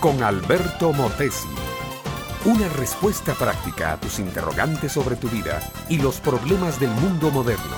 [0.00, 1.48] con Alberto Motesi.
[2.44, 7.76] Una respuesta práctica a tus interrogantes sobre tu vida y los problemas del mundo moderno.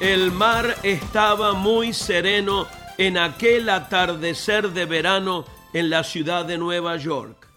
[0.00, 6.96] El mar estaba muy sereno en aquel atardecer de verano en la ciudad de Nueva
[6.96, 7.48] York.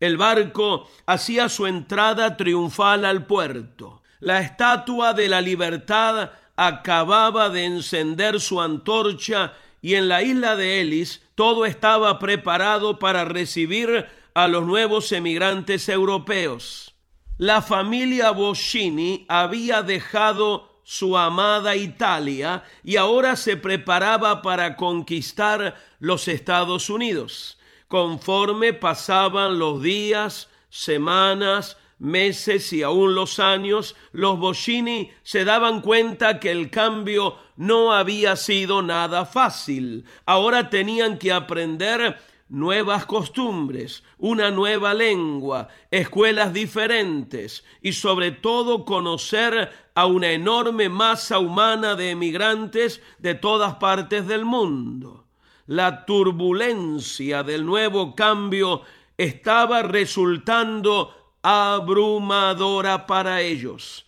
[0.00, 4.00] El barco hacía su entrada triunfal al puerto.
[4.20, 10.80] La estatua de la libertad acababa de encender su antorcha y en la isla de
[10.80, 16.94] Ellis todo estaba preparado para recibir a los nuevos emigrantes europeos.
[17.38, 26.28] La familia Boscini había dejado su amada Italia y ahora se preparaba para conquistar los
[26.28, 27.58] Estados Unidos.
[27.88, 36.40] Conforme pasaban los días, semanas, meses y aún los años, los Boscini se daban cuenta
[36.40, 40.04] que el cambio no había sido nada fácil.
[40.26, 42.18] Ahora tenían que aprender
[42.48, 51.38] nuevas costumbres, una nueva lengua, escuelas diferentes y sobre todo conocer a una enorme masa
[51.38, 55.26] humana de emigrantes de todas partes del mundo.
[55.66, 58.82] La turbulencia del nuevo cambio
[59.18, 61.14] estaba resultando
[61.48, 64.04] abrumadora para ellos.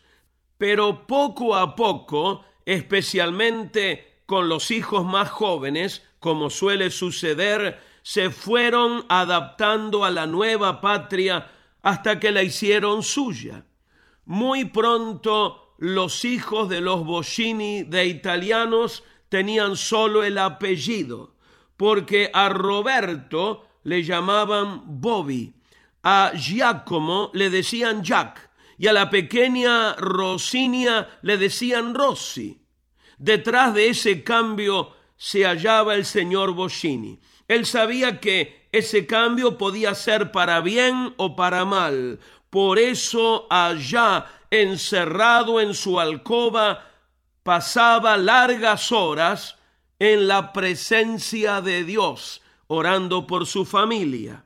[0.59, 9.07] Pero poco a poco, especialmente con los hijos más jóvenes, como suele suceder, se fueron
[9.09, 13.65] adaptando a la nueva patria hasta que la hicieron suya.
[14.27, 21.37] Muy pronto los hijos de los Boscini de italianos tenían solo el apellido,
[21.79, 25.55] porque a Roberto le llamaban Bobby
[26.03, 32.63] a Giacomo le decían Jack y a la pequeña Rosinia le decían Rossi.
[33.19, 37.21] Detrás de ese cambio se hallaba el señor Boscini.
[37.47, 42.21] Él sabía que ese cambio podía ser para bien o para mal.
[42.49, 46.87] Por eso allá, encerrado en su alcoba,
[47.43, 49.59] pasaba largas horas
[49.99, 54.45] en la presencia de Dios, orando por su familia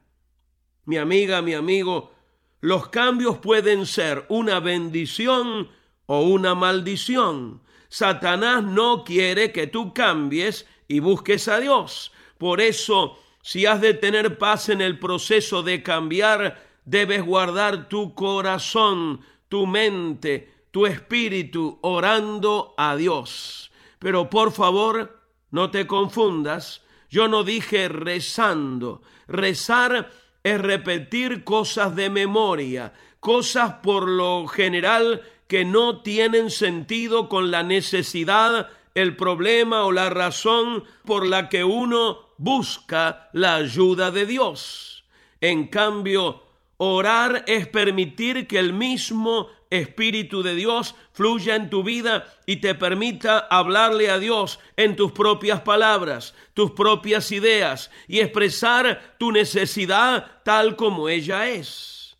[0.86, 2.12] mi amiga, mi amigo,
[2.60, 5.68] los cambios pueden ser una bendición
[6.06, 7.62] o una maldición.
[7.88, 12.12] Satanás no quiere que tú cambies y busques a Dios.
[12.38, 18.14] Por eso, si has de tener paz en el proceso de cambiar, debes guardar tu
[18.14, 23.70] corazón, tu mente, tu espíritu, orando a Dios.
[23.98, 26.82] Pero por favor, no te confundas.
[27.10, 29.02] Yo no dije rezando.
[29.28, 30.10] Rezar
[30.44, 37.62] es repetir cosas de memoria, cosas por lo general que no tienen sentido con la
[37.62, 45.04] necesidad, el problema o la razón por la que uno busca la ayuda de Dios.
[45.40, 46.42] En cambio,
[46.76, 52.74] orar es permitir que el mismo Espíritu de Dios fluya en tu vida y te
[52.74, 60.42] permita hablarle a Dios en tus propias palabras, tus propias ideas y expresar tu necesidad
[60.44, 62.16] tal como ella es.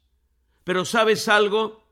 [0.65, 1.84] Pero ¿sabes algo?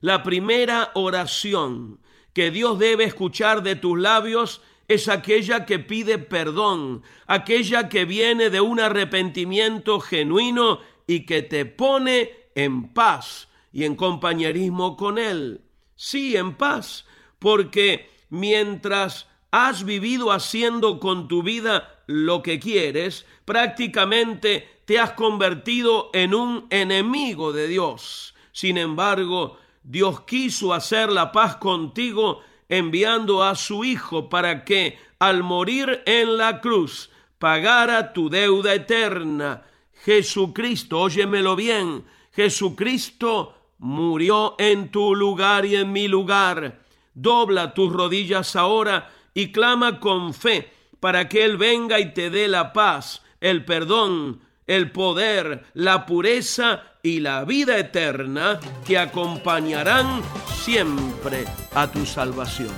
[0.00, 2.00] La primera oración
[2.32, 8.48] que Dios debe escuchar de tus labios es aquella que pide perdón, aquella que viene
[8.48, 15.60] de un arrepentimiento genuino y que te pone en paz y en compañerismo con Él.
[15.94, 17.06] Sí, en paz,
[17.38, 26.10] porque mientras has vivido haciendo con tu vida lo que quieres, prácticamente te has convertido
[26.12, 28.34] en un enemigo de Dios.
[28.50, 35.44] Sin embargo, Dios quiso hacer la paz contigo enviando a su Hijo para que, al
[35.44, 39.62] morir en la cruz, pagara tu deuda eterna.
[40.04, 46.80] Jesucristo, óyemelo bien, Jesucristo murió en tu lugar y en mi lugar.
[47.14, 52.48] Dobla tus rodillas ahora y clama con fe para que Él venga y te dé
[52.48, 60.22] la paz, el perdón, el poder, la pureza y la vida eterna que acompañarán
[60.54, 62.72] siempre a tu salvación.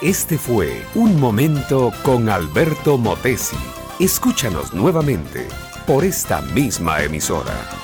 [0.00, 3.56] Este fue Un Momento con Alberto Motesi.
[3.98, 5.48] Escúchanos nuevamente
[5.86, 7.83] por esta misma emisora.